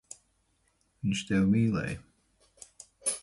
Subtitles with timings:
[1.03, 2.01] Viņš tevi mīlēja.